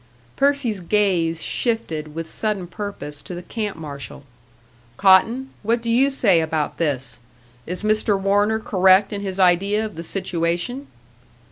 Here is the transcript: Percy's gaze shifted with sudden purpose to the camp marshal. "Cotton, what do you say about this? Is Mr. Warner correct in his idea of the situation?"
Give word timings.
Percy's 0.35 0.79
gaze 0.79 1.43
shifted 1.43 2.15
with 2.15 2.27
sudden 2.27 2.65
purpose 2.65 3.21
to 3.21 3.35
the 3.35 3.43
camp 3.43 3.77
marshal. 3.77 4.23
"Cotton, 4.97 5.51
what 5.61 5.79
do 5.79 5.91
you 5.91 6.09
say 6.09 6.41
about 6.41 6.79
this? 6.79 7.19
Is 7.67 7.83
Mr. 7.83 8.19
Warner 8.19 8.57
correct 8.59 9.13
in 9.13 9.21
his 9.21 9.37
idea 9.39 9.85
of 9.85 9.93
the 9.93 10.01
situation?" 10.01 10.87